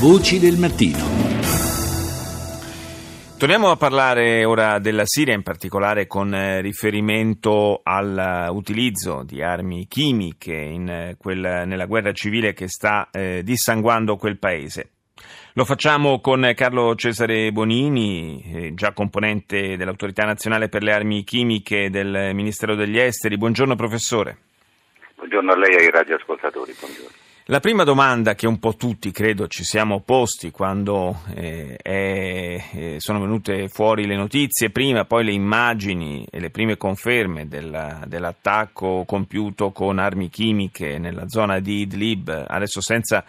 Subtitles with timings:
[0.00, 0.98] Voci del mattino.
[3.38, 10.52] Torniamo a parlare ora della Siria, in particolare con eh, riferimento all'utilizzo di armi chimiche
[10.52, 14.90] in eh, quel, nella guerra civile che sta eh, dissanguando quel paese.
[15.54, 21.88] Lo facciamo con Carlo Cesare Bonini, eh, già componente dell'Autorità Nazionale per le Armi Chimiche
[21.88, 23.38] del Ministero degli Esteri.
[23.38, 24.38] Buongiorno professore.
[25.14, 26.74] Buongiorno a lei e ai radioascoltatori.
[26.78, 27.23] Buongiorno.
[27.48, 32.96] La prima domanda che un po' tutti credo ci siamo posti quando eh, è, eh,
[32.96, 39.04] sono venute fuori le notizie, prima poi le immagini e le prime conferme della, dell'attacco
[39.06, 43.22] compiuto con armi chimiche nella zona di Idlib, adesso senza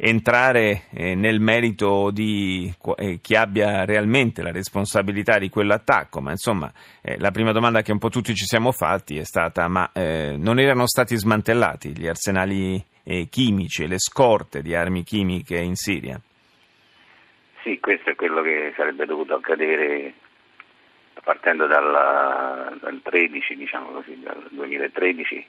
[0.00, 6.72] entrare eh, nel merito di eh, chi abbia realmente la responsabilità di quell'attacco, ma insomma
[7.02, 10.36] eh, la prima domanda che un po' tutti ci siamo fatti è stata ma eh,
[10.38, 16.20] non erano stati smantellati gli arsenali eh, chimici le scorte di armi chimiche in Siria?
[17.62, 20.12] Sì, questo è quello che sarebbe dovuto accadere
[21.24, 25.46] partendo dalla, dal 13, diciamo così, dal 2013,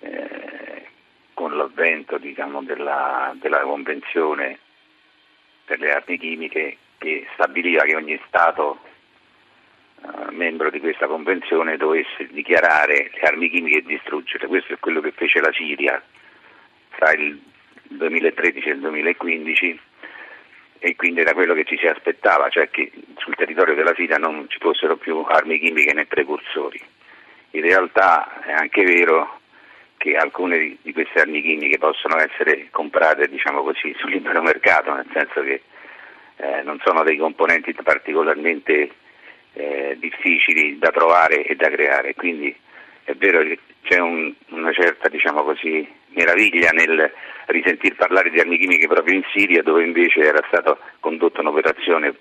[0.00, 0.86] eh,
[1.32, 4.58] con l'avvento diciamo, della, della Convenzione
[5.64, 8.88] per le armi chimiche che stabiliva che ogni Stato
[10.02, 14.46] Uh, membro di questa convenzione dovesse dichiarare le armi chimiche e distruggerle.
[14.46, 16.02] Questo è quello che fece la Siria
[17.00, 17.40] tra il
[17.88, 19.80] 2013 e il 2015
[20.78, 24.46] e quindi era quello che ci si aspettava, cioè che sul territorio della Siria non
[24.48, 26.80] ci fossero più armi chimiche né precursori.
[27.52, 29.40] In realtà è anche vero
[29.96, 35.08] che alcune di queste armi chimiche possono essere comprate diciamo così, sul libero mercato, nel
[35.12, 35.62] senso che
[36.36, 38.90] eh, non sono dei componenti particolarmente
[39.54, 42.54] eh, difficili da trovare e da creare, quindi
[43.04, 47.12] è vero che c'è un, una certa diciamo così, meraviglia nel
[47.46, 52.14] risentir parlare di armi chimiche proprio in Siria, dove invece era stata condotta un'operazione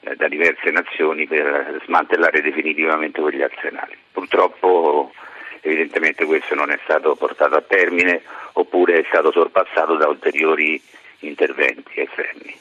[0.00, 3.96] eh, da diverse nazioni per smantellare definitivamente quegli arsenali.
[4.12, 5.12] Purtroppo
[5.60, 8.22] evidentemente questo non è stato portato a termine
[8.54, 10.80] oppure è stato sorpassato da ulteriori
[11.20, 12.54] interventi esterni.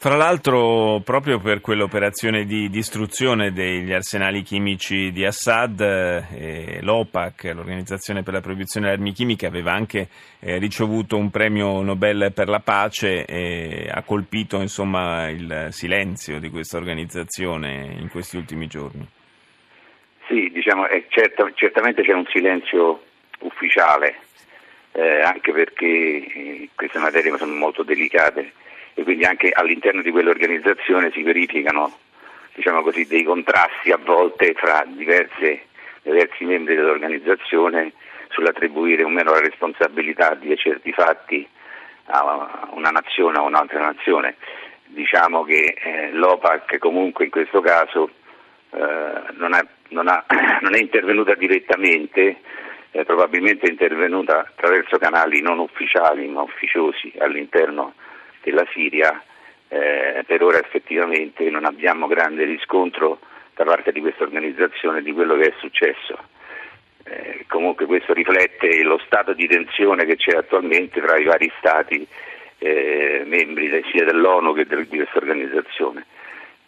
[0.00, 8.22] Fra l'altro, proprio per quell'operazione di distruzione degli arsenali chimici di Assad, eh, l'OPAC, l'Organizzazione
[8.22, 10.06] per la proibizione delle armi chimiche, aveva anche
[10.38, 16.48] eh, ricevuto un premio Nobel per la pace e ha colpito insomma, il silenzio di
[16.48, 19.04] questa organizzazione in questi ultimi giorni.
[20.28, 23.02] Sì, diciamo, certo, certamente c'è un silenzio
[23.40, 24.14] ufficiale,
[24.92, 28.52] eh, anche perché eh, queste materie sono molto delicate
[28.98, 31.96] e quindi anche all'interno di quell'organizzazione si verificano
[32.52, 35.66] diciamo così, dei contrasti a volte fra diverse,
[36.02, 37.92] diversi membri dell'organizzazione
[38.30, 41.48] sull'attribuire o meno la responsabilità di certi fatti
[42.06, 44.34] a una nazione o a un'altra nazione.
[44.86, 48.10] Diciamo che eh, l'OPAC comunque in questo caso
[48.70, 50.24] eh, non, è, non, ha,
[50.60, 52.40] non, è, intervenuta direttamente,
[52.90, 57.94] eh, probabilmente è intervenuta attraverso canali non ufficiali ma ufficiosi all'interno
[58.42, 59.22] della Siria,
[59.68, 63.20] eh, per ora effettivamente non abbiamo grande riscontro
[63.54, 66.16] da parte di questa organizzazione di quello che è successo.
[67.04, 72.06] Eh, comunque questo riflette lo stato di tensione che c'è attualmente tra i vari stati
[72.58, 76.06] eh, membri sia dell'ONU che di questa organizzazione.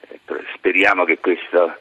[0.09, 0.19] Eh,
[0.55, 1.79] speriamo che questa,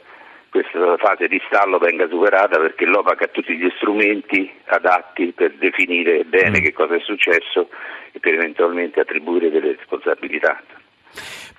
[0.49, 6.23] questa, fase di stallo venga superata perché l'OPAC ha tutti gli strumenti adatti per definire
[6.25, 6.63] bene mm.
[6.63, 7.69] che cosa è successo
[8.11, 10.61] e per eventualmente attribuire delle responsabilità.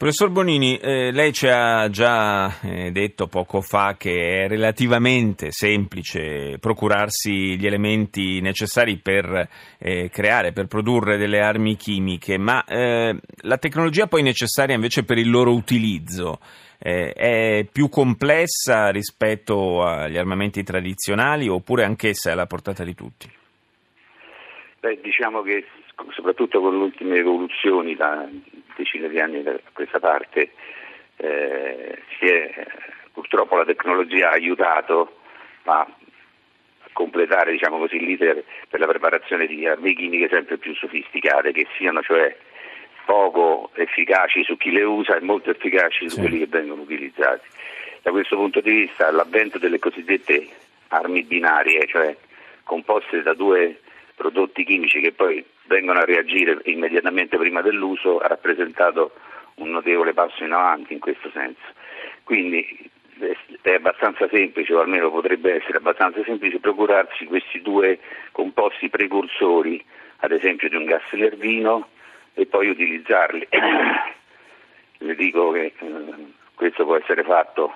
[0.00, 6.56] Professor Bonini, eh, lei ci ha già eh, detto poco fa che è relativamente semplice
[6.58, 9.46] procurarsi gli elementi necessari per
[9.78, 15.18] eh, creare, per produrre delle armi chimiche, ma eh, la tecnologia poi necessaria invece per
[15.18, 16.38] il loro utilizzo
[16.82, 23.30] eh, è più complessa rispetto agli armamenti tradizionali oppure anch'essa è alla portata di tutti?
[24.80, 25.66] Beh, diciamo che
[26.10, 28.26] soprattutto con le ultime evoluzioni da
[28.76, 30.52] decine di anni da questa parte,
[31.16, 32.66] eh, è,
[33.12, 35.18] purtroppo la tecnologia ha aiutato
[35.64, 35.86] a
[36.94, 42.00] completare diciamo così, l'iter per la preparazione di armi chimiche sempre più sofisticate, che siano
[42.00, 42.34] cioè
[43.10, 46.20] poco efficaci su chi le usa e molto efficaci su sì.
[46.20, 47.44] quelli che vengono utilizzati.
[48.02, 50.46] Da questo punto di vista l'avvento delle cosiddette
[50.88, 52.16] armi binarie, cioè
[52.62, 53.80] composte da due
[54.14, 59.10] prodotti chimici che poi vengono a reagire immediatamente prima dell'uso ha rappresentato
[59.54, 61.66] un notevole passo in avanti in questo senso.
[62.22, 62.88] Quindi
[63.62, 67.98] è abbastanza semplice, o almeno potrebbe essere abbastanza semplice, procurarsi questi due
[68.30, 69.84] composti precursori,
[70.18, 71.88] ad esempio di un gas nervino
[72.34, 73.46] e poi utilizzarli.
[75.02, 76.14] Le dico che eh,
[76.54, 77.72] questo può essere fatto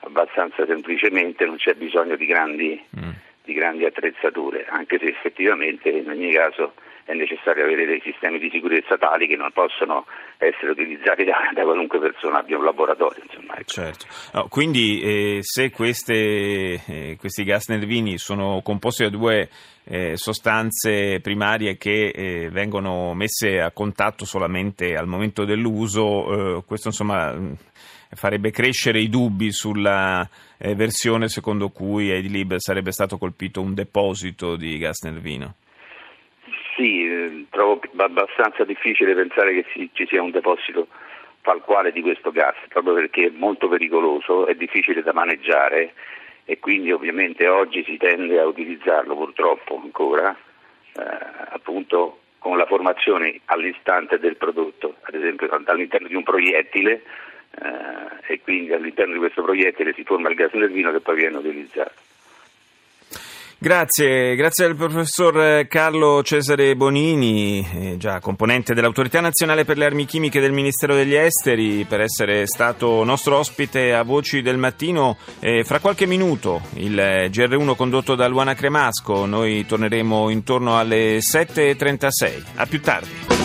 [0.00, 3.10] abbastanza semplicemente, non c'è bisogno di grandi, mm.
[3.44, 6.74] di grandi attrezzature, anche se effettivamente in ogni caso
[7.08, 10.04] è necessario avere dei sistemi di sicurezza tali che non possono
[10.36, 13.22] essere utilizzati da, da qualunque persona abbia un laboratorio.
[13.26, 13.70] Insomma, ecco.
[13.70, 14.04] certo.
[14.34, 19.48] no, quindi eh, se queste, eh, questi gas nervini sono composti da due
[19.84, 26.88] eh, sostanze primarie che eh, vengono messe a contatto solamente al momento dell'uso, eh, questo
[26.88, 27.34] insomma
[28.10, 30.28] farebbe crescere i dubbi sulla
[30.58, 35.54] eh, versione secondo cui a Idlib sarebbe stato colpito un deposito di gas nervino.
[36.78, 40.86] Sì, eh, trovo abbastanza difficile pensare che ci sia un deposito
[41.42, 45.94] tal quale di questo gas, proprio perché è molto pericoloso, è difficile da maneggiare
[46.44, 51.02] e quindi ovviamente oggi si tende a utilizzarlo purtroppo ancora eh,
[51.48, 57.02] appunto con la formazione all'istante del prodotto, ad esempio all'interno di un proiettile
[57.60, 61.38] eh, e quindi all'interno di questo proiettile si forma il gas nervino che poi viene
[61.38, 62.07] utilizzato.
[63.60, 70.06] Grazie, grazie al professor Carlo Cesare Bonini, eh, già componente dell'Autorità Nazionale per le Armi
[70.06, 75.16] Chimiche del Ministero degli Esteri, per essere stato nostro ospite a Voci del Mattino.
[75.40, 82.44] Eh, fra qualche minuto il GR1 condotto da Luana Cremasco, noi torneremo intorno alle 7.36.
[82.54, 83.37] A più tardi.